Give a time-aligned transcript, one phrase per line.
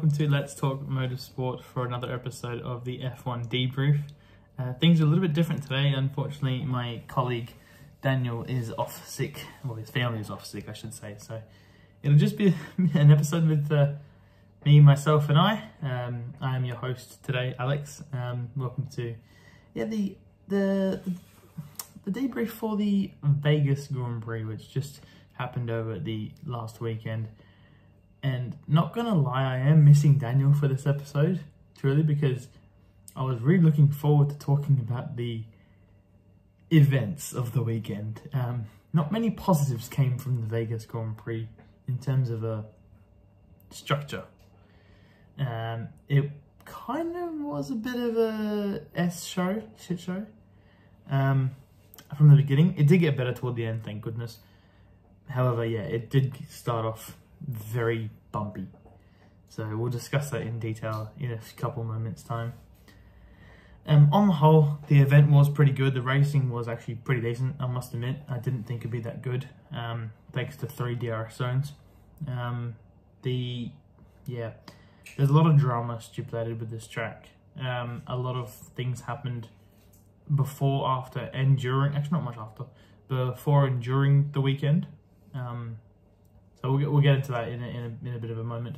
[0.00, 4.00] Welcome to Let's Talk Motorsport for another episode of the F1 debrief.
[4.58, 5.92] Uh, things are a little bit different today.
[5.94, 7.52] Unfortunately, my colleague
[8.00, 11.42] Daniel is off sick, well his family is off sick I should say, so
[12.02, 12.54] it'll just be
[12.94, 13.92] an episode with uh,
[14.64, 15.64] me, myself and I.
[15.82, 18.02] Um, I am your host today, Alex.
[18.10, 19.14] Um, welcome to
[19.74, 20.16] yeah the
[20.48, 21.02] the
[22.06, 25.02] the debrief for the Vegas Grand Prix, which just
[25.34, 27.28] happened over the last weekend.
[28.22, 31.40] And not gonna lie, I am missing Daniel for this episode,
[31.78, 32.48] truly, because
[33.16, 35.44] I was really looking forward to talking about the
[36.70, 38.20] events of the weekend.
[38.32, 41.48] Um, not many positives came from the Vegas Grand Prix
[41.88, 42.64] in terms of a
[43.70, 44.24] structure.
[45.38, 46.30] Um, it
[46.64, 50.26] kind of was a bit of a S show, shit show.
[51.10, 51.52] Um,
[52.16, 54.38] from the beginning, it did get better toward the end, thank goodness.
[55.28, 58.66] However, yeah, it did start off very bumpy.
[59.48, 62.52] So we'll discuss that in detail in a couple moments time.
[63.86, 65.94] Um, on the whole, the event was pretty good.
[65.94, 68.18] The racing was actually pretty decent, I must admit.
[68.28, 71.72] I didn't think it'd be that good, um, thanks to three DRS zones.
[72.28, 72.76] Um,
[73.22, 73.70] the,
[74.26, 74.50] yeah,
[75.16, 77.30] there's a lot of drama stipulated with this track.
[77.58, 79.48] Um, a lot of things happened
[80.32, 82.64] before, after, and during, actually not much after,
[83.08, 84.86] before and during the weekend.
[85.34, 85.78] Um,
[86.60, 88.38] so we'll get, we'll get into that in a, in, a, in a bit of
[88.38, 88.76] a moment.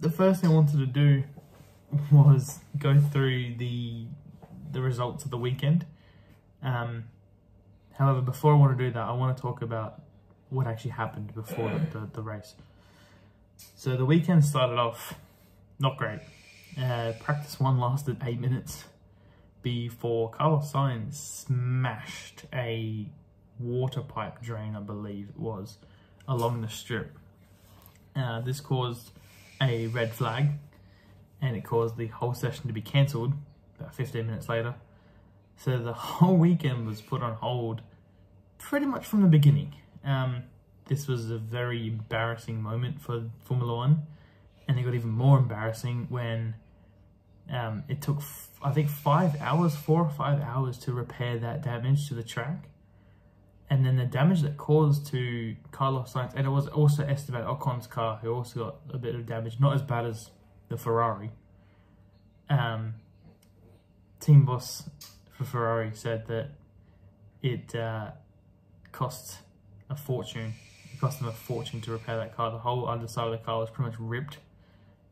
[0.00, 1.24] The first thing I wanted to do
[2.12, 4.06] was go through the
[4.70, 5.86] the results of the weekend.
[6.62, 7.04] Um,
[7.94, 10.02] however, before I want to do that, I want to talk about
[10.50, 12.54] what actually happened before the, the, the race.
[13.74, 15.14] So the weekend started off
[15.78, 16.20] not great.
[16.80, 18.84] Uh, practice one lasted eight minutes
[19.62, 23.06] before Carlos Sainz smashed a
[23.58, 25.78] water pipe drain, I believe it was,
[26.28, 27.18] along the strip.
[28.14, 29.10] Uh, this caused
[29.60, 30.50] a red flag
[31.40, 33.32] and it caused the whole session to be cancelled
[33.78, 34.74] about 15 minutes later.
[35.56, 37.82] So the whole weekend was put on hold
[38.58, 39.74] pretty much from the beginning.
[40.04, 40.44] Um,
[40.86, 44.06] this was a very embarrassing moment for Formula One,
[44.66, 46.54] and it got even more embarrassing when
[47.50, 48.22] um, it took,
[48.62, 52.68] I think, five hours, four or five hours to repair that damage to the track.
[53.70, 57.86] And then the damage that caused to Carlos Sainz, and it was also Esteban Ocon's
[57.86, 60.30] car, who also got a bit of damage, not as bad as
[60.68, 61.30] the Ferrari.
[62.48, 62.94] Um,
[64.20, 64.88] team boss
[65.36, 66.50] for Ferrari said that
[67.42, 68.12] it uh,
[68.90, 69.38] cost
[69.90, 70.54] a fortune.
[70.92, 72.50] It cost them a fortune to repair that car.
[72.50, 74.38] The whole underside of the car was pretty much ripped.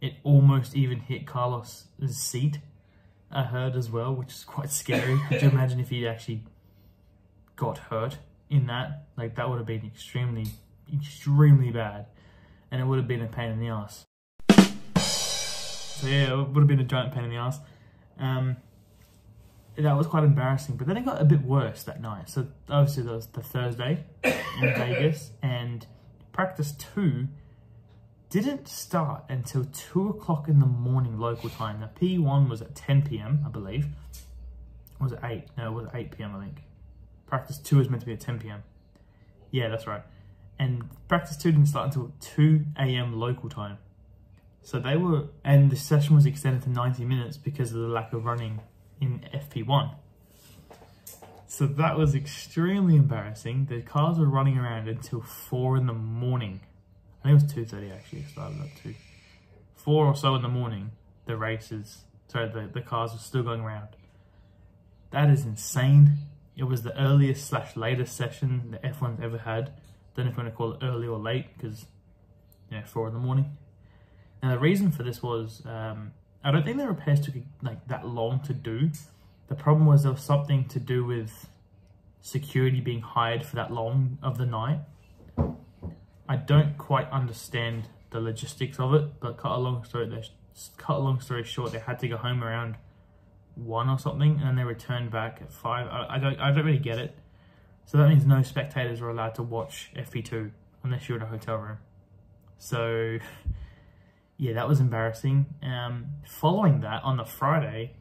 [0.00, 2.60] It almost even hit Carlos's seat,
[3.30, 5.18] I heard as well, which is quite scary.
[5.28, 6.42] Could you imagine if he'd actually
[7.56, 8.18] got hurt
[8.50, 9.06] in that?
[9.16, 10.46] Like, that would have been extremely,
[10.92, 12.06] extremely bad.
[12.70, 14.04] And it would have been a pain in the ass.
[14.98, 17.58] So yeah, it would have been a giant pain in the ass.
[18.18, 18.56] Um,
[19.76, 20.76] that was quite embarrassing.
[20.76, 22.28] But then it got a bit worse that night.
[22.28, 25.86] So obviously that was the Thursday in Vegas, and
[26.32, 27.28] practice two
[28.28, 31.80] didn't start until two o'clock in the morning local time.
[31.80, 33.42] Now P1 was at 10 p.m.
[33.46, 33.86] I believe.
[35.00, 35.44] was it eight?
[35.56, 36.36] No, it was 8 p.m.
[36.36, 36.62] I think.
[37.26, 38.62] Practice two was meant to be at 10 p.m.
[39.50, 40.02] Yeah, that's right.
[40.58, 43.18] And practice two didn't start until 2 a.m.
[43.18, 43.78] local time.
[44.62, 48.12] So they were, and the session was extended to 90 minutes because of the lack
[48.12, 48.60] of running
[49.00, 49.94] in FP1.
[51.46, 53.66] So that was extremely embarrassing.
[53.66, 56.60] The cars were running around until 4 in the morning.
[57.22, 58.94] I think it was 2.30 actually, it started at 2.
[59.76, 60.90] 4 or so in the morning,
[61.26, 63.88] the races, sorry, the, the cars were still going around.
[65.12, 66.14] That is insane.
[66.56, 69.72] It was the earliest slash latest session the F1's ever had.
[70.14, 71.84] Don't know if you want to call it early or late, because,
[72.72, 73.56] yeah, 4 in the morning.
[74.42, 78.06] And the reason for this was, um, I don't think the repairs took like that
[78.06, 78.90] long to do.
[79.48, 81.48] The problem was there was something to do with
[82.22, 84.80] security being hired for that long of the night.
[86.28, 90.10] I don't quite understand the logistics of it, but cut a long story,
[90.78, 92.76] cut a long story short, they had to go home around
[93.56, 95.88] one or something, and then they returned back at five.
[95.88, 97.16] I, I don't, I don't really get it.
[97.86, 100.50] So that means no spectators are allowed to watch FP2
[100.82, 101.78] unless you're in a hotel room.
[102.58, 103.18] So
[104.36, 105.46] yeah, that was embarrassing.
[105.62, 107.94] Um, following that, on the Friday,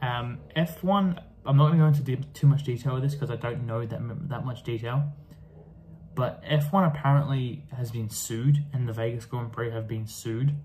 [0.00, 3.36] um, F1, I'm not going to go into too much detail with this because I
[3.36, 5.12] don't know that, that much detail.
[6.14, 10.56] But F1 apparently has been sued and the Vegas Grand Prix have been sued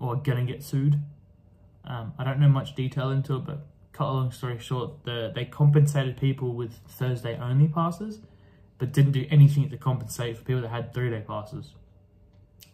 [0.00, 1.00] or gonna get sued.
[1.90, 5.32] Um, I don't know much detail into it, but cut a long story short, the,
[5.34, 8.20] they compensated people with Thursday only passes,
[8.78, 11.74] but didn't do anything to compensate for people that had three day passes.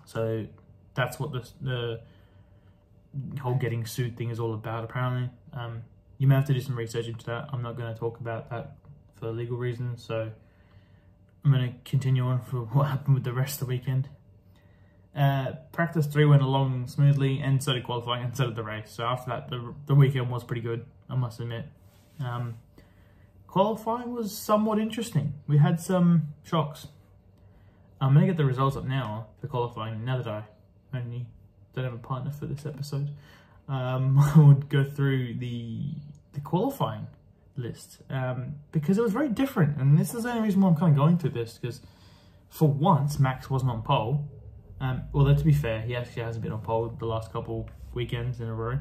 [0.05, 0.47] So
[0.95, 2.01] that's what the the
[3.41, 4.85] whole getting sued thing is all about.
[4.85, 5.83] Apparently, um,
[6.19, 7.49] you may have to do some research into that.
[7.51, 8.77] I'm not going to talk about that
[9.15, 10.31] for legal reasons, so
[11.43, 14.11] I'm going to continue on for what happened with the rest of the weekend.
[15.17, 18.91] Uh, practice three went along smoothly, and so did qualifying, and so did the race.
[18.91, 21.65] So after that, the the weekend was pretty good, I must admit.
[22.21, 22.57] Um,
[23.47, 25.33] qualifying was somewhat interesting.
[25.47, 26.89] We had some shocks.
[27.99, 30.05] I'm gonna get the results up now for qualifying.
[30.05, 30.45] Now that I
[30.93, 31.27] only
[31.75, 33.09] don't have a partner for this episode,
[33.69, 35.95] um, I would go through the
[36.35, 37.07] the qualifying
[37.57, 40.77] list um, because it was very different, and this is the only reason why I'm
[40.77, 41.81] kind of going through this because
[42.51, 44.29] for once Max wasn't on pole.
[44.81, 48.41] Um, although to be fair, he actually hasn't been on pole the last couple weekends
[48.41, 48.79] in a row.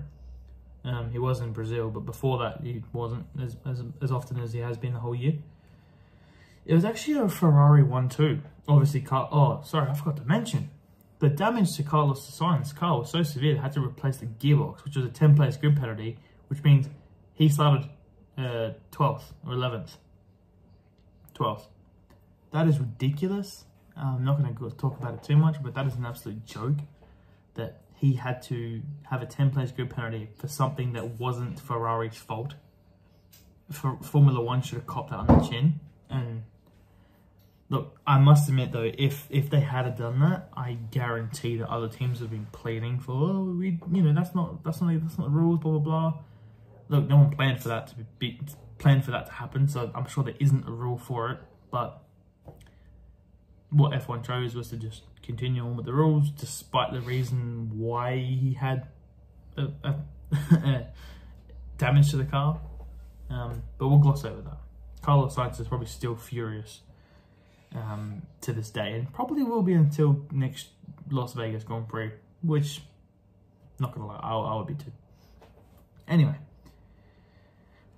[0.83, 4.53] Um, he was in Brazil, but before that he wasn't as, as as often as
[4.53, 5.33] he has been the whole year.
[6.65, 8.41] It was actually a Ferrari one too.
[8.67, 10.69] Obviously, Car oh sorry, I forgot to mention
[11.19, 14.83] the damage to Carlos Sainz's car was so severe they had to replace the gearbox,
[14.83, 16.17] which was a 10 place grid penalty,
[16.49, 16.89] which means
[17.33, 17.89] he started
[18.37, 19.97] uh, 12th or 11th.
[21.33, 21.67] 12th.
[22.51, 23.65] That is ridiculous.
[23.97, 26.45] Um, I'm not going to talk about it too much, but that is an absolute
[26.45, 26.77] joke
[27.53, 32.17] that he had to have a 10 place grid penalty for something that wasn't Ferrari's
[32.17, 32.55] fault.
[33.71, 35.79] For Formula One should have copped that on the chin.
[36.09, 36.43] And
[37.69, 41.87] look, I must admit though, if if they had done that, I guarantee that other
[41.87, 45.31] teams have been pleading for, oh, we, you know, that's not that's not that's not
[45.31, 46.13] the rules, blah blah blah.
[46.89, 48.39] Look, no one planned for that to be
[48.77, 51.39] planned for that to happen, so I'm sure there isn't a rule for it.
[51.71, 52.03] But
[53.75, 58.15] what F1 chose was to just continue on with the rules, despite the reason why
[58.15, 58.87] he had
[59.57, 59.67] a,
[60.31, 60.87] a,
[61.77, 62.61] damage to the car.
[63.29, 64.57] Um, but we'll gloss over that.
[65.01, 66.81] Carlos Sainz is probably still furious
[67.75, 70.69] um, to this day, and probably will be until next
[71.11, 72.11] Las Vegas Grand Prix,
[72.43, 72.81] which,
[73.79, 74.93] not gonna lie, I, I would be too.
[76.07, 76.35] Anyway,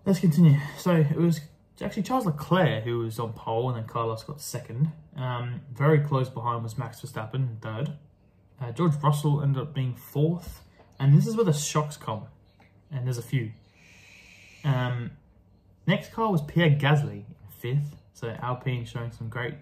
[0.05, 0.57] let's continue.
[0.79, 1.41] So it was
[1.81, 4.91] actually Charles Leclerc who was on pole, and then Carlos got second.
[5.15, 7.93] Um, very close behind was Max Verstappen, third.
[8.59, 10.61] Uh, George Russell ended up being fourth,
[10.99, 12.23] and this is where the shocks come,
[12.91, 13.51] and there's a few.
[14.63, 15.11] Um,
[15.85, 17.23] next car was Pierre Gasly,
[17.59, 17.95] fifth.
[18.13, 19.53] So Alpine showing some great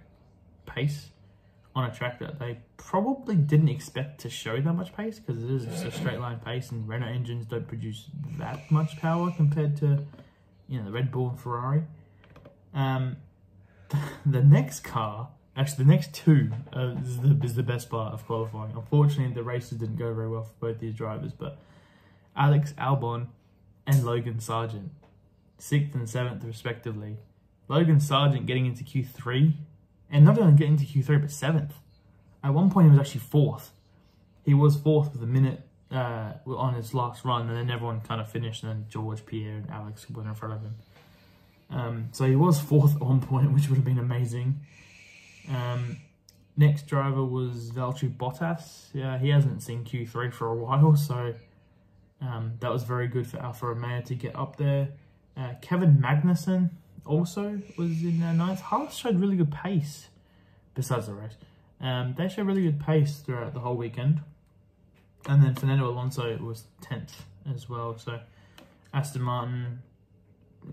[0.66, 1.10] pace
[1.76, 5.52] on a track that they probably didn't expect to show that much pace because it
[5.52, 8.06] is just a straight line pace and Renault engines don't produce
[8.38, 10.06] that much power compared to
[10.70, 11.84] you know the Red Bull and Ferrari.
[12.76, 13.18] Um,
[14.26, 18.26] the next car, actually the next two, uh, is, the, is the best part of
[18.26, 18.74] qualifying.
[18.76, 21.58] Unfortunately, the races didn't go very well for both these drivers, but
[22.36, 23.28] Alex Albon
[23.88, 24.90] and Logan Sargeant,
[25.58, 27.18] sixth and seventh respectively.
[27.68, 29.54] Logan Sargeant getting into Q3
[30.12, 31.74] and not only getting into Q3, but seventh.
[32.44, 33.72] At one point, he was actually fourth.
[34.44, 35.62] He was fourth with a minute
[35.92, 39.56] uh, on his last run, and then everyone kind of finished, and then George, Pierre,
[39.56, 40.76] and Alex went in front of him.
[41.70, 44.62] Um, so he was fourth on point, which would have been amazing.
[45.50, 45.98] Um,
[46.58, 48.88] next driver was Valtteri Bottas.
[48.94, 51.34] Yeah, he hasn't seen Q3 for a while, so
[52.22, 54.90] um, that was very good for Alfa Romeo to get up there.
[55.38, 56.70] Uh, Kevin Magnussen
[57.06, 58.62] also was in uh, ninth.
[58.62, 60.08] Haas showed really good pace,
[60.74, 61.36] besides the race.
[61.82, 64.22] Um, they showed really good pace throughout the whole weekend.
[65.28, 67.14] And then Fernando Alonso was 10th
[67.54, 67.98] as well.
[67.98, 68.20] So
[68.94, 69.82] Aston Martin,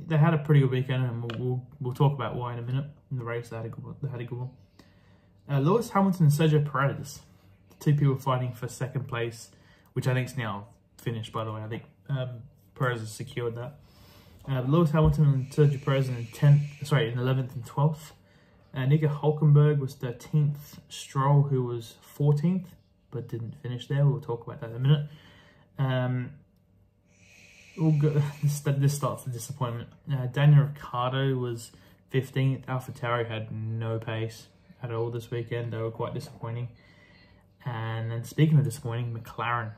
[0.06, 2.62] they had a pretty good weekend, and we'll, we'll, we'll talk about why in a
[2.62, 2.87] minute.
[3.11, 3.96] In the race, they had a good one.
[4.02, 4.50] They had a good one.
[5.50, 7.20] Uh, Lewis Hamilton and Sergio Perez,
[7.80, 9.50] two people fighting for second place,
[9.92, 11.62] which I think is now finished, by the way.
[11.62, 12.42] I think um,
[12.75, 13.78] Perez has secured that.
[14.49, 18.12] Uh, Lewis Hamilton and Sergio Perez in 10th, sorry, in 11th and 12th.
[18.75, 20.78] Uh, Nico Hulkenberg was 13th.
[20.88, 22.66] Stroll, who was 14th,
[23.11, 24.06] but didn't finish there.
[24.06, 25.08] We'll talk about that in a minute.
[25.78, 26.30] Um,
[27.80, 28.22] all good.
[28.42, 29.88] This, this starts the disappointment.
[30.10, 31.70] Uh, Daniel Ricciardo was
[32.12, 32.64] 15th.
[32.66, 34.48] AlphaTauri had no pace
[34.82, 35.72] at all this weekend.
[35.72, 36.68] They were quite disappointing.
[37.64, 39.72] And then speaking of disappointing, McLaren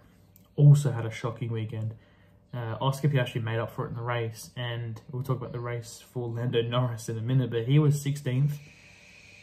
[0.56, 1.94] also had a shocking weekend.
[2.54, 5.60] Uh, Oscar Piastri made up for it in the race, and we'll talk about the
[5.60, 8.52] race for Lando Norris in a minute, but he was 16th.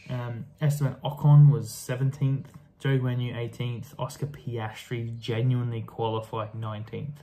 [0.08, 2.46] Um, Esteban Ocon was 17th,
[2.80, 7.18] Zhou Guanyu 18th, Oscar Piastri genuinely qualified 19th.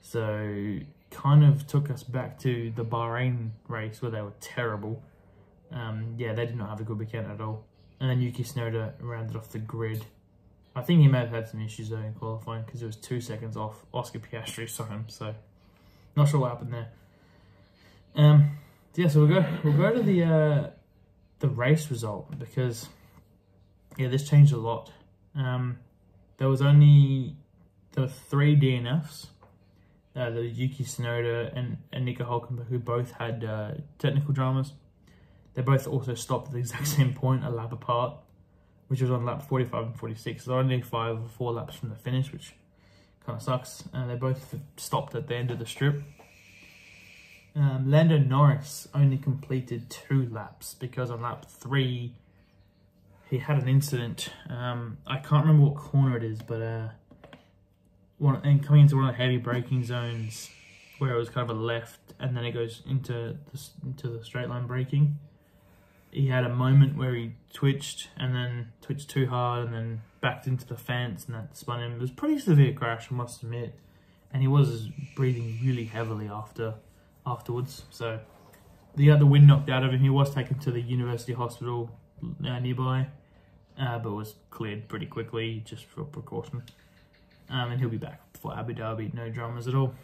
[0.00, 0.78] So,
[1.10, 5.02] kind of took us back to the Bahrain race where they were terrible.
[5.72, 7.64] Um, yeah, they did not have a good weekend at all.
[7.98, 10.04] And then Yuki Tsunoda rounded off the grid
[10.76, 13.20] I think he may have had some issues though in qualifying because it was two
[13.22, 15.34] seconds off Oscar Piastri saw him, so
[16.14, 16.88] not sure what happened there.
[18.14, 18.58] Um,
[18.94, 20.70] yeah, so we'll go we'll go to the uh,
[21.38, 22.88] the race result because
[23.96, 24.92] yeah, this changed a lot.
[25.34, 25.78] Um,
[26.36, 27.36] there was only
[27.92, 29.28] there were three DNFs.
[30.16, 34.72] Uh, was Yuki Tsunoda and, and Nico Hulkenberg, who both had uh, technical dramas.
[35.52, 38.16] They both also stopped at the exact same point, a lap apart,
[38.88, 40.44] which was on lap 45 and 46.
[40.44, 42.54] So only five or four laps from the finish, which
[43.26, 43.84] kind of sucks.
[43.92, 46.02] And they both stopped at the end of the strip.
[47.54, 52.14] Um, Lando Norris only completed two laps because on lap three,
[53.30, 54.30] he had an incident.
[54.48, 56.88] Um, I can't remember what corner it is, but uh,
[58.18, 60.50] one and coming into one of the heavy braking zones
[60.98, 63.12] where it was kind of a left, and then it goes into
[63.52, 65.18] the, into the straight line braking.
[66.10, 70.46] He had a moment where he twitched and then twitched too hard and then backed
[70.46, 71.92] into the fence and that spun him.
[71.96, 73.78] It was pretty severe crash, I must admit,
[74.32, 76.74] and he was breathing really heavily after
[77.26, 77.82] afterwards.
[77.90, 78.20] So
[78.94, 80.00] the other wind knocked out of him.
[80.00, 81.90] He was taken to the university hospital
[82.46, 83.08] uh, nearby,
[83.78, 86.62] uh, but was cleared pretty quickly just for precaution.
[87.48, 89.94] Um, and he'll be back for Abu Dhabi, no dramas at all.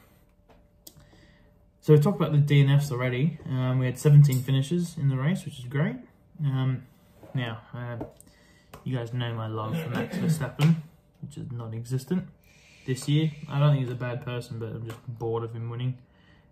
[1.81, 3.39] So we talked about the DNFs already.
[3.49, 5.97] Um, we had 17 finishes in the race, which is great.
[6.45, 6.85] Um,
[7.35, 7.97] now, uh,
[8.85, 10.77] you guys know my love for Max Verstappen,
[11.21, 12.29] which is non-existent
[12.87, 13.33] this year.
[13.49, 15.99] I don't think he's a bad person, but I'm just bored of him winning.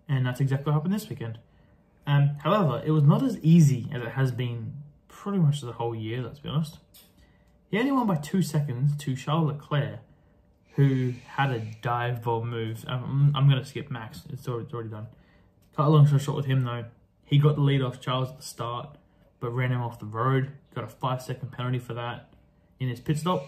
[0.09, 1.39] And that's exactly what happened this weekend.
[2.05, 4.73] Um, however, it was not as easy as it has been
[5.07, 6.79] pretty much the whole year, let's be honest.
[7.69, 9.99] He only won by two seconds to Charles Leclerc,
[10.75, 12.83] who had a dive bomb move.
[12.87, 15.07] I'm, I'm going to skip Max, it's already, it's already done.
[15.75, 16.85] Cut a long story short with him though.
[17.25, 18.97] He got the lead off Charles at the start,
[19.39, 20.51] but ran him off the road.
[20.75, 22.33] Got a five second penalty for that
[22.79, 23.47] in his pit stop,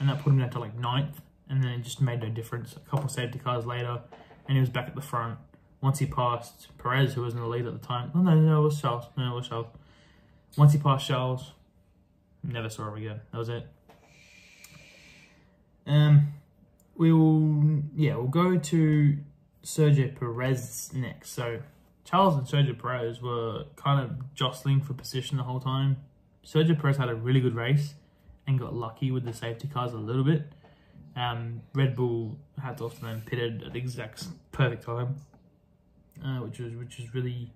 [0.00, 1.20] and that put him down to like ninth.
[1.50, 2.76] And then it just made no difference.
[2.76, 4.00] A couple safety cars later,
[4.46, 5.38] and he was back at the front.
[5.80, 8.10] Once he passed Perez, who was in the lead at the time.
[8.14, 9.04] Oh, no, no, it was Charles.
[9.16, 9.66] No, it was Charles.
[10.56, 11.52] Once he passed Charles,
[12.42, 13.20] never saw him again.
[13.32, 13.66] That was it.
[15.86, 16.34] Um,
[16.98, 19.16] we will, yeah, we'll go to
[19.64, 21.30] Sergio Perez next.
[21.30, 21.60] So
[22.04, 25.98] Charles and Sergio Perez were kind of jostling for position the whole time.
[26.44, 27.94] Sergio Perez had a really good race
[28.46, 30.52] and got lucky with the safety cars a little bit.
[31.14, 35.16] Um, Red Bull had off to them pitted at the exact perfect time,
[36.24, 37.52] uh, which was which was really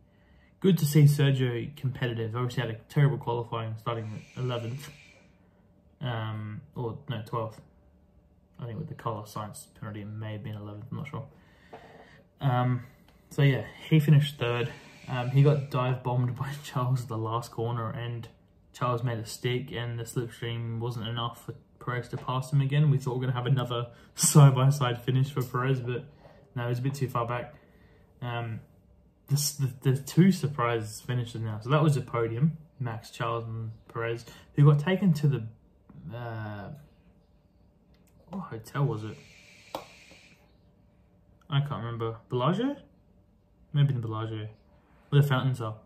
[0.61, 2.37] good to see Sergio competitive.
[2.37, 4.89] Obviously had a terrible qualifying, starting at 11th,
[6.01, 7.59] um, or no 12th.
[8.63, 10.85] I think with the Carlos Sainz penalty, it may have been 11th.
[10.91, 11.27] I'm not sure.
[12.41, 12.85] Um,
[13.31, 14.71] so yeah, he finished third.
[15.09, 18.29] Um, he got dive bombed by Charles at the last corner, and
[18.73, 21.55] Charles made a stick, and the slipstream wasn't enough for
[21.85, 22.91] Perez to pass him again.
[22.91, 26.05] We thought we were going to have another side-by-side -side finish for Perez, but
[26.55, 27.55] no, it was a bit too far back.
[28.21, 28.61] Um,
[29.29, 31.59] the, the, two surprise finishes now.
[31.61, 35.43] So that was the podium, Max, Charles and Perez, who got taken to the...
[36.15, 36.69] Uh,
[38.33, 39.17] what hotel was it?
[41.51, 42.17] I can't remember.
[42.31, 42.77] Bellagio?
[43.73, 44.49] Maybe the Bellagio.
[45.11, 45.77] Where the fountains are.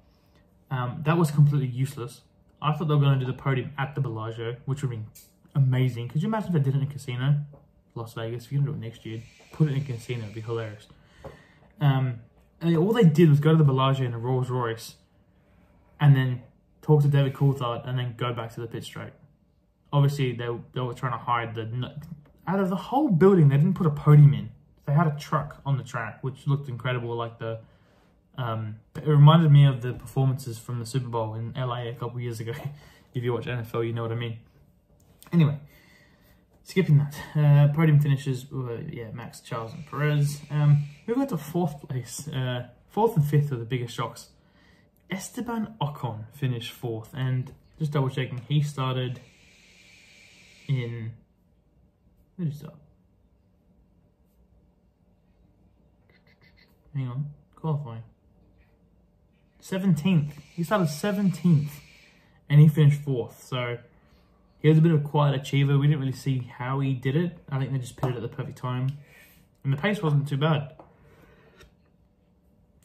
[0.71, 2.23] Um, that was completely useless.
[2.62, 5.00] I thought they were going to do the podium at the Bellagio, which would be
[5.55, 6.09] amazing.
[6.09, 7.41] Could you imagine if they did it in a casino?
[7.95, 9.23] Las Vegas, if you're going to do it next year,
[9.53, 10.87] put it in a casino, it'd be hilarious.
[11.81, 12.21] Um,
[12.61, 14.97] and all they did was go to the Bellagio in a Rolls Royce
[16.00, 16.43] and then
[16.83, 19.12] talk to David Coulthard and then go back to the pit straight.
[19.93, 21.95] Obviously, they, they were trying to hide the...
[22.47, 24.50] Out of the whole building, they didn't put a podium in.
[24.87, 27.61] They had a truck on the track, which looked incredible, like the...
[28.38, 32.21] Um, it reminded me of the performances from the Super Bowl in LA a couple
[32.21, 32.53] years ago.
[33.15, 34.38] if you watch NFL, you know what I mean.
[35.33, 35.59] Anyway,
[36.62, 37.17] skipping that.
[37.35, 40.41] Uh, podium finishes were, yeah, Max, Charles and Perez.
[40.50, 42.29] Um, we got to fourth place.
[42.29, 44.29] Uh, fourth and fifth are the biggest shocks.
[45.11, 47.11] Esteban Ocon finished fourth.
[47.15, 49.21] And just double checking, he started
[50.69, 51.12] in...
[52.37, 52.75] Where he start?
[56.95, 58.02] Hang on, qualifying.
[59.62, 60.33] 17th.
[60.55, 61.69] He started 17th
[62.49, 63.43] and he finished fourth.
[63.43, 63.78] So
[64.61, 65.78] he was a bit of a quiet achiever.
[65.78, 67.38] We didn't really see how he did it.
[67.50, 68.99] I think they just it at the perfect time.
[69.64, 70.73] And the pace wasn't too bad.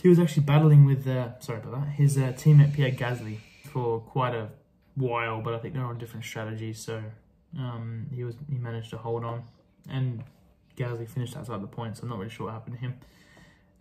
[0.02, 3.38] He was actually battling with, uh, sorry about that, his uh, teammate Pierre Gasly
[3.72, 4.50] for quite a
[4.96, 7.04] while, but I think they're on different strategies, so
[7.58, 9.44] um, he was he managed to hold on.
[9.90, 10.24] And
[10.78, 12.96] Gasly finished outside the points, so I'm not really sure what happened to him.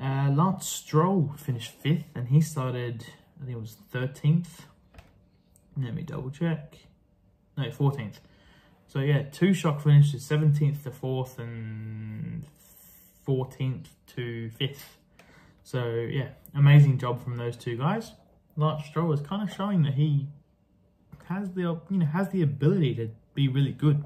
[0.00, 3.05] Uh, Lance Stroll finished fifth, and he started,
[3.41, 4.49] I think it was 13th.
[5.77, 6.77] Let me double check.
[7.57, 8.15] No, 14th.
[8.87, 12.45] So yeah, two shock finishes, 17th to 4th and
[13.27, 14.83] 14th to 5th.
[15.62, 18.12] So yeah, amazing job from those two guys.
[18.57, 20.27] Lance Stroll is kind of showing that he
[21.27, 24.05] has the you know has the ability to be really good.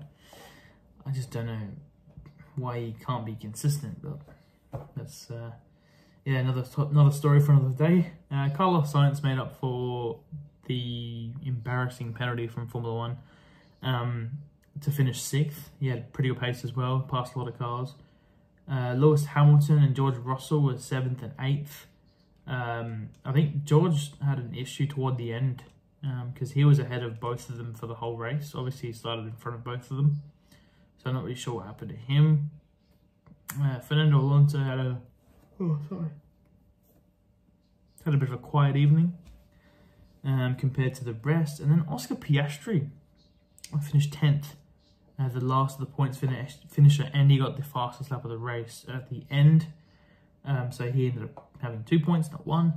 [1.06, 1.68] I just don't know
[2.56, 5.52] why he can't be consistent, but that's uh,
[6.24, 8.12] yeah another another story for another day.
[8.30, 10.20] Uh, Carlos Sainz made up for
[10.66, 13.16] the embarrassing penalty from Formula One
[13.82, 14.30] um,
[14.80, 15.70] to finish sixth.
[15.78, 17.94] He had pretty good pace as well, passed a lot of cars.
[18.70, 21.86] Uh, Lewis Hamilton and George Russell were seventh and eighth.
[22.46, 25.64] Um, I think George had an issue toward the end
[26.32, 28.52] because um, he was ahead of both of them for the whole race.
[28.54, 30.22] Obviously, he started in front of both of them.
[30.98, 32.50] So I'm not really sure what happened to him.
[33.60, 35.00] Uh, Fernando Alonso had a
[35.60, 36.10] oh sorry
[38.04, 39.14] had a bit of a quiet evening
[40.24, 42.88] um, compared to the rest, and then Oscar Piastri
[43.82, 44.56] finished tenth,
[45.18, 48.30] uh, the last of the points finish, finisher, and he got the fastest lap of
[48.30, 49.66] the race at the end.
[50.44, 52.74] Um, so he ended up having two points, not one.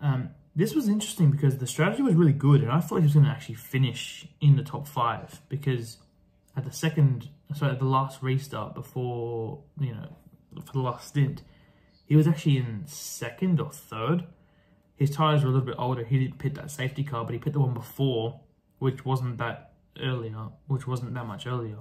[0.00, 3.14] Um, this was interesting because the strategy was really good, and I thought he was
[3.14, 5.98] going to actually finish in the top five because
[6.56, 10.16] at the second, sorry, at the last restart before you know
[10.66, 11.42] for the last stint,
[12.06, 14.24] he was actually in second or third.
[14.96, 16.04] His tires were a little bit older.
[16.04, 18.40] He didn't pit that safety car, but he pit the one before,
[18.78, 21.78] which wasn't that earlier, uh, which wasn't that much earlier.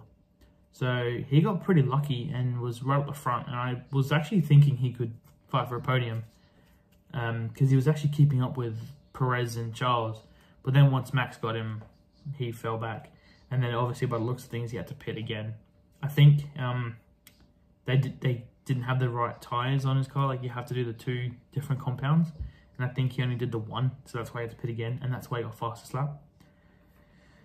[0.71, 3.47] So he got pretty lucky and was right up the front.
[3.47, 5.13] And I was actually thinking he could
[5.49, 6.23] fight for a podium
[7.11, 8.77] because um, he was actually keeping up with
[9.13, 10.23] Perez and Charles.
[10.63, 11.83] But then once Max got him,
[12.37, 13.11] he fell back.
[13.49, 15.55] And then obviously by the looks of things, he had to pit again.
[16.01, 16.97] I think um,
[17.85, 20.27] they did, they didn't have the right tires on his car.
[20.27, 22.29] Like you have to do the two different compounds.
[22.77, 24.69] And I think he only did the one, so that's why he had to pit
[24.69, 24.99] again.
[25.03, 26.21] And that's why he got fastest lap.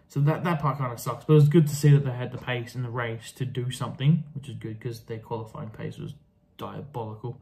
[0.08, 1.24] So that, that part kind of sucks.
[1.24, 3.44] But it was good to see that they had the pace in the race to
[3.44, 6.14] do something, which is good because their qualifying pace was
[6.56, 7.40] diabolical.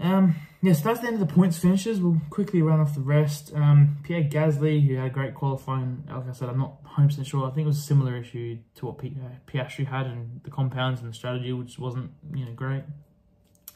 [0.00, 2.00] Um, yes, that's the end of the points finishes.
[2.00, 3.52] We'll quickly run off the rest.
[3.54, 7.46] Um, Pierre Gasly, who had great qualifying, like I said, I'm not 100% sure.
[7.46, 10.50] I think it was a similar issue to what P uh, Piastri had and the
[10.50, 12.84] compounds and the strategy, which wasn't, you know, great.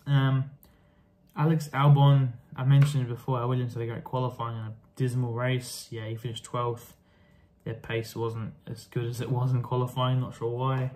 [0.06, 0.50] Um,
[1.36, 5.88] Alex Albon, I mentioned before, I Williams had a great qualifying and a dismal race.
[5.90, 6.92] Yeah, he finished 12th.
[7.64, 10.90] Their pace wasn't as good as it was in qualifying, not sure why.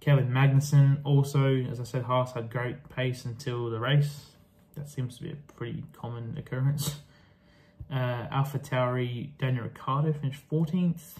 [0.00, 4.31] Kevin Magnussen also, as I said, Haas had great pace until the race
[4.74, 6.96] that seems to be a pretty common occurrence.
[7.90, 11.18] Uh, Alpha Tauri, Daniel Ricciardo finished 14th.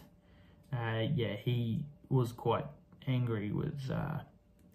[0.72, 2.64] Uh, yeah, he was quite
[3.06, 4.20] angry with uh,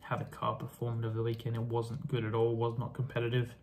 [0.02, 1.56] how the car performed over the weekend.
[1.56, 3.56] It wasn't good at all, was not competitive.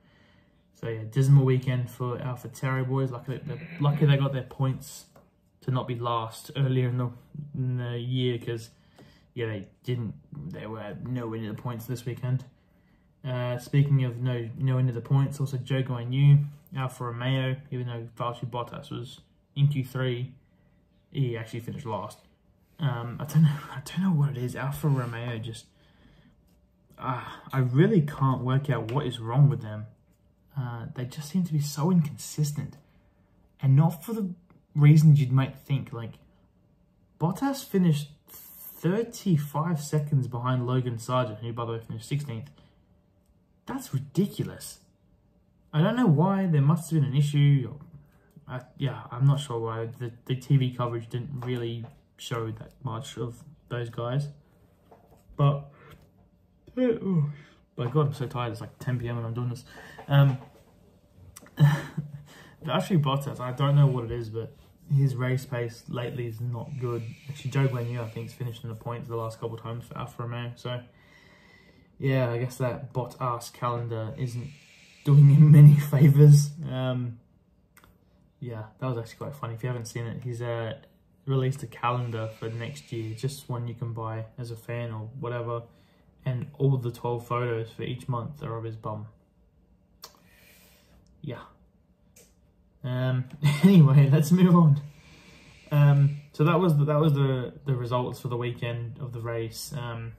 [0.80, 3.10] So yeah, dismal weekend for Alpha Tauri boys.
[3.12, 3.40] Luckily,
[3.80, 5.06] lucky they got their points
[5.60, 7.10] to not be last earlier in the,
[7.54, 8.70] in the year because
[9.34, 10.14] yeah, they didn't.
[10.52, 12.44] They were nowhere near the points this weekend.
[13.26, 16.44] Uh, speaking of no no end of the points, also Zhou Guanyu,
[16.76, 19.20] Alfa Romeo, even though Valtteri Bottas was
[19.56, 20.30] in Q3,
[21.10, 22.18] he actually finished last.
[22.78, 23.58] Um, I don't know.
[23.70, 24.54] I don't know what it is.
[24.54, 25.66] Alfa Romeo just.
[26.98, 29.86] Uh, I really can't work out what is wrong with them.
[30.56, 32.76] Uh, they just seem to be so inconsistent,
[33.62, 34.30] and not for the
[34.76, 35.94] reasons you might think.
[35.94, 36.12] Like
[37.18, 42.48] Bottas finished 35 seconds behind Logan Sargeant, who by the way finished 16th
[43.66, 44.78] that's ridiculous.
[45.72, 46.46] I don't know why.
[46.46, 47.74] There must have been an issue.
[48.46, 49.86] I, yeah, I'm not sure why.
[49.86, 51.84] The, the TV coverage didn't really
[52.16, 54.28] show that much of those guys.
[55.36, 55.64] But,
[56.78, 57.30] oh,
[57.76, 58.52] my God, I'm so tired.
[58.52, 59.18] It's like 10 p.m.
[59.18, 59.64] and I'm doing this.
[60.06, 60.38] Um,
[62.70, 64.54] actually, Bottas, I don't know what it is, but
[64.94, 67.02] his race pace lately is not good.
[67.28, 69.84] Actually, Zhou Guanyu, I think, has finished in the points the last couple of times
[69.86, 70.52] for Alfa Romeo.
[70.56, 70.80] So,
[71.98, 74.48] yeah, I guess that Bottas calendar isn't
[75.04, 76.50] doing him many favours.
[76.70, 77.18] Um,
[78.40, 79.54] yeah, that was actually quite funny.
[79.54, 80.74] If you haven't seen it, he's uh,
[81.26, 85.08] released a calendar for next year, just one you can buy as a fan or
[85.18, 85.62] whatever.
[86.26, 89.06] And all the 12 photos for each month are of his bum.
[91.20, 91.42] Yeah.
[92.82, 93.24] Um,
[93.62, 94.80] anyway, let's move on.
[95.70, 99.20] Um, so that was the, that was the the results for the weekend of the
[99.20, 99.72] race.
[99.76, 100.12] Um,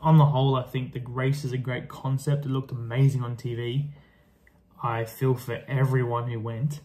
[0.00, 2.44] on the whole, I think the race is a great concept.
[2.44, 3.90] It looked amazing on TV.
[4.82, 6.80] I feel for everyone who went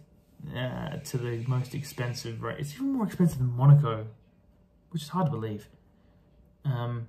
[0.56, 2.58] uh, to the most expensive race.
[2.60, 4.08] It's even more expensive than Monaco,
[4.90, 5.68] which is hard to believe.
[6.66, 7.08] Um,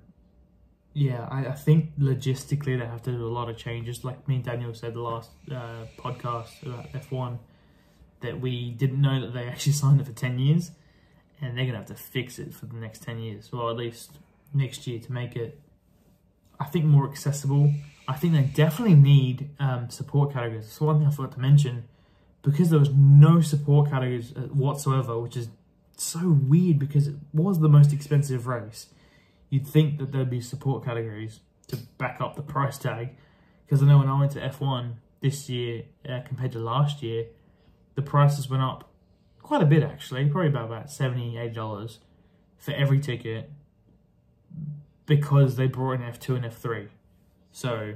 [0.93, 4.05] yeah, I, I, think logistically they have to do a lot of changes.
[4.05, 7.39] Like me and Daniel said the last uh, podcast about F1,
[8.21, 10.71] that we didn't know that they actually signed it for 10 years,
[11.41, 13.77] and they're going to have to fix it for the next 10 years, or at
[13.77, 14.19] least
[14.53, 15.61] next year to make it
[16.61, 17.73] I think, more accessible.
[18.07, 20.71] I think they definitely need um, support categories.
[20.71, 21.85] So one thing I forgot to mention,
[22.43, 25.49] because there was no support categories uh, whatsoever, which is
[25.97, 28.87] so weird because it was the most expensive race.
[29.51, 33.11] you'd think that there'd be support categories to back up the price tag.
[33.65, 37.27] Because I know when I went to F1 this year uh, compared to last year,
[37.95, 38.91] the prices went up
[39.43, 41.99] quite a bit actually, probably about, about 70 $80
[42.59, 43.51] for every ticket
[45.07, 46.89] because they brought in F2 and F3.
[47.53, 47.95] So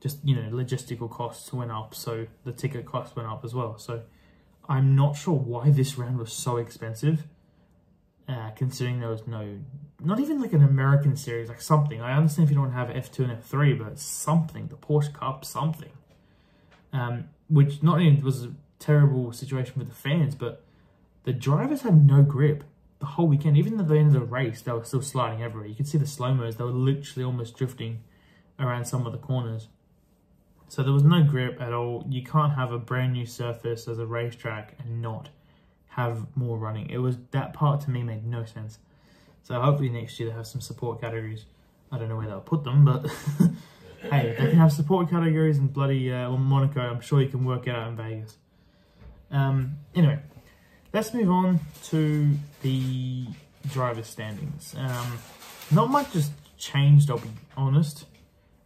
[0.00, 3.78] just, you know, logistical costs went up, so the ticket cost went up as well.
[3.78, 4.02] So
[4.68, 7.24] I'm not sure why this round was so expensive,
[8.28, 9.58] uh, considering there was no,
[10.02, 12.00] not even like an American series, like something.
[12.00, 15.90] I understand if you don't have F2 and F3, but something, the Porsche Cup, something.
[16.92, 20.64] Um, which not only was a terrible situation for the fans, but
[21.24, 22.64] the drivers had no grip
[22.98, 23.56] the whole weekend.
[23.56, 25.68] Even at the end of the race, they were still sliding everywhere.
[25.68, 28.02] You could see the slow-mos, they were literally almost drifting
[28.58, 29.68] around some of the corners.
[30.68, 32.04] So there was no grip at all.
[32.08, 35.28] You can't have a brand new surface as a racetrack and not
[35.90, 36.90] have more running.
[36.90, 38.78] It was that part to me made no sense.
[39.42, 41.44] So hopefully next year they have some support categories.
[41.92, 43.06] I don't know where they'll put them, but
[44.10, 46.80] hey, they can have support categories in bloody uh, Monaco.
[46.80, 48.36] I'm sure you can work it out in Vegas.
[49.30, 50.18] Um, anyway,
[50.96, 52.30] let's move on to
[52.62, 53.26] the
[53.70, 54.74] driver standings.
[54.78, 55.18] Um,
[55.70, 58.06] not much has changed, I'll be honest.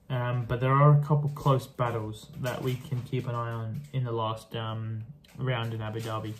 [0.09, 3.81] Um, but there are a couple close battles that we can keep an eye on
[3.93, 5.03] in the last um,
[5.39, 6.35] round in Abu Dhabi.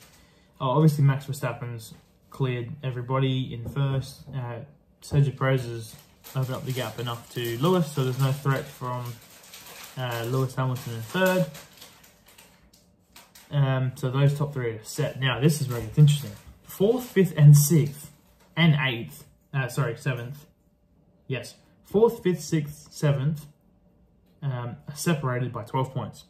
[0.61, 1.93] Oh, obviously, Max Verstappen's
[2.31, 4.21] cleared everybody in first.
[4.33, 4.61] Uh,
[5.03, 5.97] Sergio Perez has
[6.37, 9.13] opened up the gap enough to Lewis, so there's no threat from
[9.99, 11.47] uh, Lewis Hamilton in third.
[13.51, 15.21] Um, so those top three are set.
[15.21, 16.31] Now, this is where it gets interesting.
[16.63, 18.13] Fourth, fifth, and sixth,
[18.57, 19.25] and eighth.
[19.53, 20.47] Uh, sorry, seventh.
[21.27, 21.57] Yes.
[21.85, 23.47] Fourth, fifth, sixth, seventh
[24.43, 26.25] um, are separated by 12 points.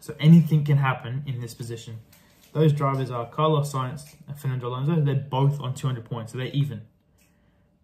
[0.00, 1.98] So anything can happen in this position.
[2.52, 5.00] Those drivers are Carlos Sainz and Fernando Alonso.
[5.00, 6.82] They're both on 200 points, so they're even.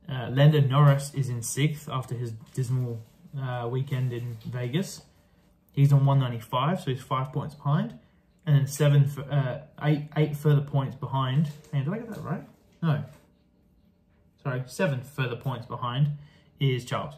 [0.09, 3.03] Uh, Lando Norris is in sixth after his dismal
[3.39, 5.03] uh, weekend in Vegas.
[5.73, 7.99] He's on 195, so he's five points behind.
[8.47, 11.49] And then seven, uh, eight, eight further points behind.
[11.73, 12.45] Hey, did I get that right?
[12.83, 13.03] No.
[14.43, 16.09] Sorry, seven further points behind
[16.61, 17.15] is Charles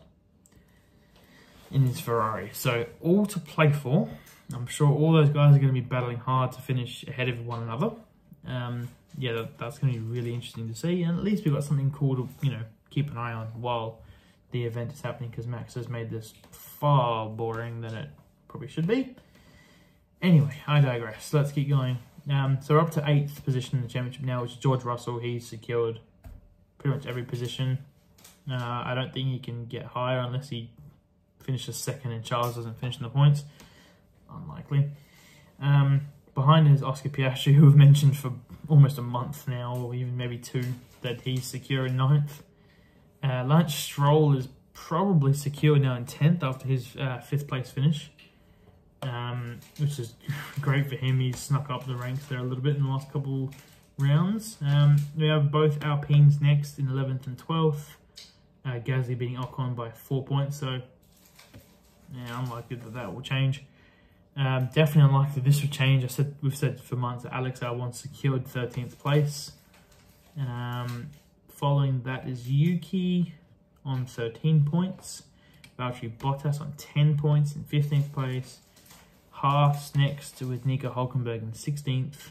[1.71, 2.51] in his Ferrari.
[2.53, 4.09] So all to play for.
[4.55, 7.45] I'm sure all those guys are going to be battling hard to finish ahead of
[7.45, 7.91] one another.
[8.47, 11.03] Um, yeah, that, that's going to be really interesting to see.
[11.03, 13.99] And at least we've got something cool to, you know, keep an eye on while
[14.53, 18.11] the event is happening because Max has made this far boring than it
[18.49, 19.17] probably should be.
[20.23, 21.33] Anyway, I digress.
[21.33, 21.99] Let's keep going.
[22.31, 25.19] Um, so we're up to eighth position in the championship now, which is George Russell.
[25.19, 26.01] He's secured
[26.79, 27.79] pretty much every position.
[28.51, 30.71] Uh, I don't think he can get higher unless he
[31.43, 33.45] finishes second and Charles doesn't finish in the points.
[34.31, 34.91] Unlikely.
[35.61, 36.03] Um,
[36.35, 38.33] behind is Oscar Piastri, who we've mentioned for
[38.69, 40.65] almost a month now, or even maybe two,
[41.03, 42.43] that he's secure in ninth.
[43.23, 48.11] Uh, Lance Stroll is probably secure now in 10th after his uh, fifth place finish,
[49.03, 50.15] um, which is
[50.61, 51.21] great for him.
[51.21, 53.51] He's snuck up the ranks there a little bit in the last couple
[53.99, 54.59] rounds.
[54.65, 57.85] Um, we have both Alpines next in 11th and 12th.
[58.65, 60.81] Uh, Gasly beating Ocon by four points, so
[62.13, 63.65] yeah, unlikely that that will change.
[64.37, 66.05] Um, definitely unlikely this will change.
[66.05, 69.53] I said we've said for months that Alex Albon secured 13th place.
[70.39, 71.11] Um,
[71.49, 73.35] following that is Yuki
[73.85, 75.23] on 13 points.
[75.79, 78.59] Valtteri Bottas on 10 points in 15th place.
[79.41, 82.31] Haas next with Nico Hulkenberg in 16th.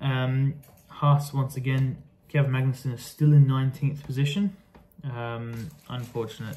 [0.00, 0.54] Um,
[0.88, 4.56] Haas once again, Kevin Magnussen is still in 19th position.
[5.04, 6.56] Um, unfortunate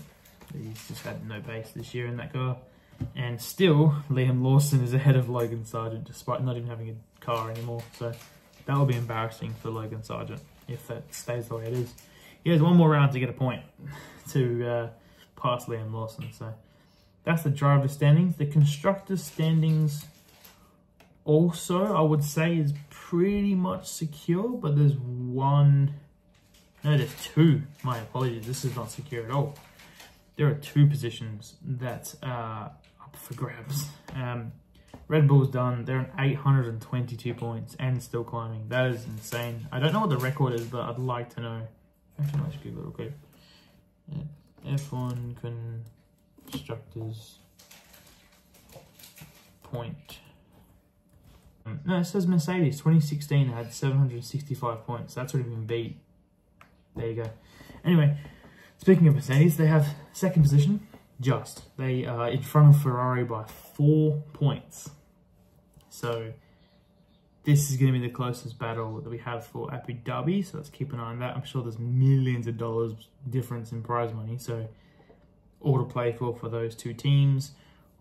[0.58, 2.58] He's just had no pace this year in that car.
[3.16, 7.52] And still, Liam Lawson is ahead of Logan Sargeant despite not even having a car
[7.52, 7.82] anymore.
[7.98, 8.12] So
[8.66, 11.94] that will be embarrassing for Logan Sargeant if that stays the way it is.
[12.44, 13.64] He has one more round to get a point
[14.32, 14.90] to uh,
[15.42, 16.30] pass Liam Lawson.
[16.34, 16.54] So
[17.30, 18.36] that's the driver standings.
[18.36, 20.06] The constructor standings
[21.26, 25.94] also, I would say, is pretty much secure, but there's one,
[26.84, 27.64] no, there's two.
[27.84, 29.56] My apologies, this is not secure at all
[30.40, 32.72] there are two positions that are
[33.04, 33.88] up for grabs.
[34.16, 34.54] Um,
[35.10, 35.84] Red Bull's done.
[35.84, 38.70] They're on 822 points and still climbing.
[38.70, 39.68] That is insane.
[39.70, 41.62] I don't know what the record is, but I'd like to know.
[42.18, 43.12] Actually, let's Google real quick.
[44.66, 45.36] F1
[49.64, 50.20] point.
[51.66, 55.14] Um, no, it says Mercedes 2016 had 765 points.
[55.14, 55.98] That's already been beat.
[56.96, 57.30] There you go.
[57.84, 58.18] Anyway,
[58.80, 60.88] Speaking of Mercedes, they have second position,
[61.20, 61.64] just.
[61.78, 64.90] They are in front of Ferrari by four points.
[65.90, 66.32] So
[67.44, 70.58] this is going to be the closest battle that we have for Abu Dhabi, so
[70.58, 71.36] let's keep an eye on that.
[71.36, 72.94] I'm sure there's millions of dollars
[73.30, 74.66] difference in prize money, so
[75.62, 77.52] all to play for for those two teams.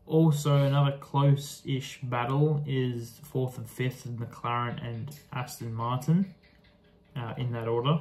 [0.07, 6.35] Also, another close-ish battle is fourth and fifth in McLaren and Aston Martin
[7.15, 8.01] uh, in that order.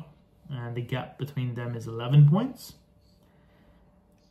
[0.49, 2.75] And the gap between them is 11 points.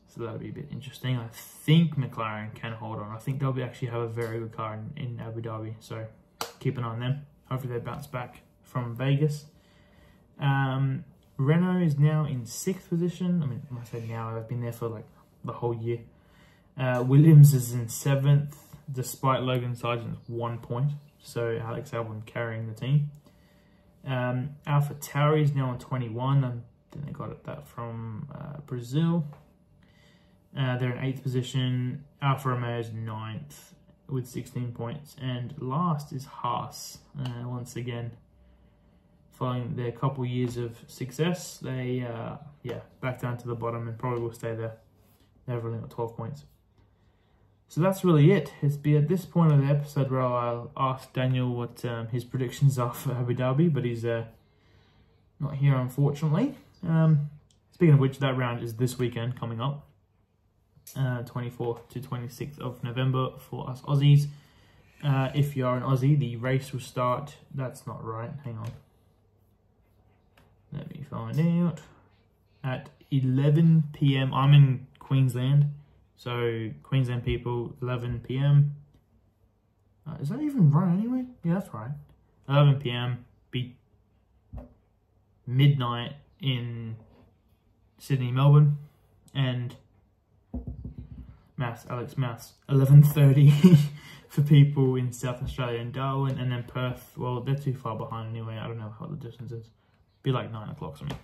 [0.09, 1.19] So that'll be a bit interesting.
[1.19, 3.15] I think McLaren can hold on.
[3.15, 5.75] I think they'll be actually have a very good car in, in Abu Dhabi.
[5.81, 6.07] So
[6.59, 7.27] keep an eye on them.
[7.51, 9.45] Hopefully they bounce back from Vegas.
[10.41, 11.05] Um,
[11.47, 13.41] Renault is now in sixth position.
[13.41, 15.07] I mean, I say now, they've been there for like
[15.45, 16.01] the whole year.
[16.77, 18.59] Uh, Williams is in seventh,
[18.91, 20.91] despite Logan Sargeant's one point.
[21.21, 23.11] So Alex Albon carrying the team.
[24.05, 26.45] Um, Alpha Tauri is now on 21.
[26.45, 26.51] I
[26.91, 29.25] think they got it, that from uh, Brazil.
[30.59, 32.05] Uh, they're in eighth position.
[32.21, 33.75] Alfa Romeo is ninth
[34.09, 35.15] with 16 points.
[35.21, 36.99] And last is Haas.
[37.19, 38.11] Uh, once again,
[39.39, 43.99] following their couple years of success, they, uh, yeah, back down to the bottom and
[43.99, 44.77] probably will stay there.
[45.47, 46.45] They've only got 12 points.
[47.69, 48.53] So that's really it.
[48.63, 52.25] It's be at this point of the episode where I'll ask Daniel what um, his
[52.25, 54.25] predictions are for Abu Dhabi, but he's uh,
[55.39, 56.57] not here unfortunately.
[56.87, 57.31] Um,
[57.73, 59.87] speaking of which, that round is this weekend coming up,
[60.97, 64.29] uh, 24th to 26th of November for us Aussies.
[65.05, 67.37] Uh, if you are an Aussie, the race will start.
[67.55, 68.31] That's not right.
[68.45, 68.71] Hang on.
[71.11, 71.81] Find out.
[72.65, 74.35] At 11 p.m.
[74.35, 75.73] I'm in Queensland.
[76.17, 78.75] So Queensland people, 11 p.m.
[80.07, 81.25] Uh, is that even right anyway?
[81.45, 81.91] Yeah, that's right.
[82.49, 83.25] 11 p.m.
[83.51, 83.77] Be
[85.47, 86.97] midnight in
[87.99, 88.79] Sydney, Melbourne,
[89.35, 89.77] and
[91.57, 93.79] maths, Alex maths, 11.30
[94.29, 98.31] for people in South Australia and Darwin, and then Perth, well, they're too far behind
[98.31, 98.59] anyway.
[98.59, 99.71] I don't know how the distance is.
[100.27, 101.17] Be like 9 o'clock something.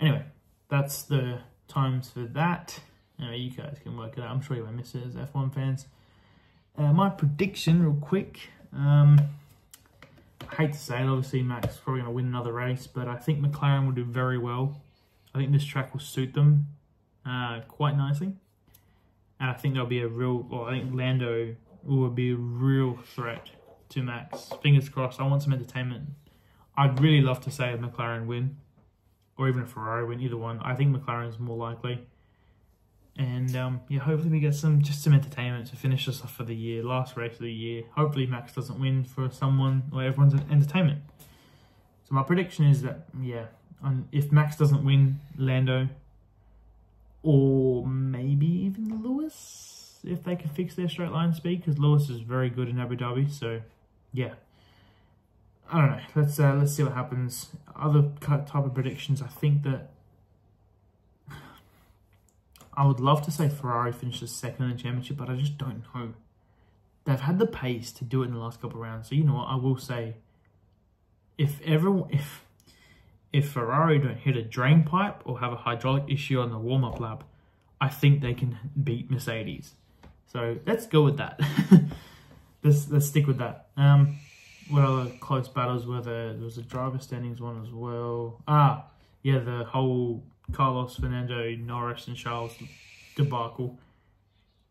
[0.00, 0.24] Anyway,
[0.68, 2.80] that's the times for that.
[3.22, 4.30] Uh, you guys can work it out.
[4.30, 5.86] I'm sure you won't miss it as F1 fans.
[6.76, 8.40] Uh, my prediction, real quick.
[8.72, 9.20] Um,
[10.50, 13.06] I hate to say it, obviously Max is probably going to win another race, but
[13.06, 14.82] I think McLaren will do very well.
[15.32, 16.66] I think this track will suit them
[17.24, 18.32] uh, quite nicely.
[19.38, 22.98] And I think there'll be a real, or I think Lando will be a real
[23.14, 23.50] threat
[23.90, 24.50] to Max.
[24.60, 25.20] Fingers crossed.
[25.20, 26.08] I want some entertainment.
[26.76, 28.56] I'd really love to say a McLaren win,
[29.36, 30.60] or even a Ferrari win, either one.
[30.60, 32.06] I think McLaren's more likely.
[33.16, 36.42] And um, yeah, hopefully we get some just some entertainment to finish us off for
[36.42, 37.84] the year, last race of the year.
[37.96, 41.00] Hopefully Max doesn't win for someone or everyone's entertainment.
[42.08, 43.46] So my prediction is that yeah,
[44.10, 45.88] if Max doesn't win, Lando,
[47.22, 52.20] or maybe even Lewis, if they can fix their straight line speed, because Lewis is
[52.20, 53.30] very good in Abu Dhabi.
[53.30, 53.60] So
[54.12, 54.34] yeah,
[55.70, 56.00] I don't know.
[56.14, 57.50] Let's uh, let's see what happens.
[57.74, 59.90] Other type of predictions, I think that
[62.74, 65.82] I would love to say Ferrari finishes second in the championship, but I just don't
[65.94, 66.14] know.
[67.04, 69.08] They've had the pace to do it in the last couple of rounds.
[69.08, 69.48] So you know what?
[69.48, 70.14] I will say,
[71.36, 72.44] if everyone, if
[73.32, 76.84] if Ferrari don't hit a drain pipe or have a hydraulic issue on the warm
[76.84, 77.24] up lap,
[77.80, 79.72] I think they can beat Mercedes.
[80.32, 81.40] So let's go with that.
[82.62, 83.66] let's let's stick with that.
[83.76, 84.18] Um,
[84.68, 86.32] what other close battles were there?
[86.32, 88.42] There was a driver standings one as well.
[88.48, 88.86] Ah,
[89.22, 90.22] yeah, the whole
[90.52, 92.54] Carlos, Fernando, Norris, and Charles
[93.16, 93.78] debacle.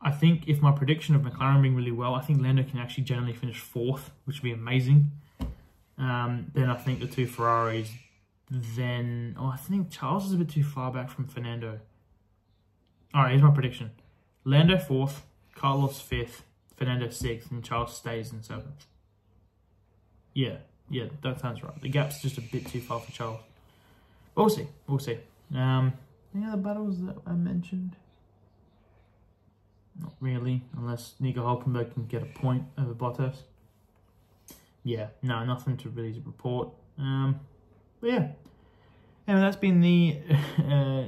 [0.01, 3.05] I think if my prediction of McLaren being really well, I think Lando can actually
[3.05, 5.11] generally finish fourth, which would be amazing.
[5.97, 7.89] Um, then I think the two Ferraris.
[8.51, 11.79] Then, oh, I think Charles is a bit too far back from Fernando.
[13.13, 13.91] All right, here's my prediction:
[14.43, 15.23] Lando fourth,
[15.55, 16.43] Carlos fifth,
[16.75, 18.85] Fernando sixth, and Charles stays in seventh.
[20.33, 20.57] Yeah,
[20.89, 21.79] yeah, that sounds right.
[21.81, 23.41] The gap's just a bit too far for Charles.
[24.35, 24.67] We'll see.
[24.87, 25.17] We'll see.
[25.53, 25.93] Um,
[26.35, 27.95] any other battles that I mentioned?
[29.99, 33.35] Not really, unless Nico Hulkenberg can get a point over Bottas.
[34.83, 36.69] Yeah, no, nothing to really report.
[36.97, 37.39] Um,
[38.01, 38.27] but yeah,
[39.27, 40.19] anyway, that's been the
[40.57, 41.03] uh,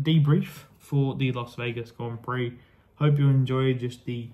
[0.00, 2.58] debrief for the Las Vegas Grand Prix.
[2.96, 4.28] Hope you enjoyed just the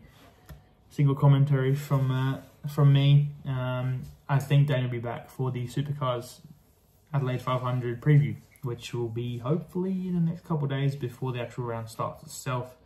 [0.89, 3.31] single commentary from uh, from me.
[3.47, 6.41] Um, I think Daniel will be back for the Supercars
[7.13, 11.65] Adelaide 500 preview which will be hopefully in the next couple days before the actual
[11.65, 12.77] round starts itself.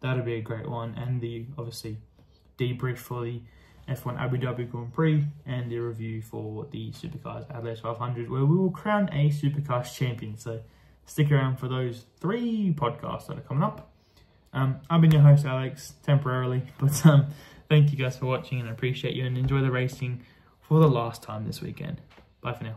[0.00, 0.94] That'll be a great one.
[0.96, 1.98] And the obviously
[2.58, 3.40] debrief for the
[3.88, 8.56] F1 Abu Dhabi Grand Prix and the review for the Supercars Adelaide 500 where we
[8.56, 10.36] will crown a Supercars champion.
[10.36, 10.60] So
[11.04, 13.90] stick around for those three podcasts that are coming up.
[14.52, 17.26] Um, I've been your host Alex temporarily, but um,
[17.68, 20.22] thank you guys for watching and I appreciate you and enjoy the racing
[20.60, 22.00] for the last time this weekend.
[22.40, 22.76] Bye for now.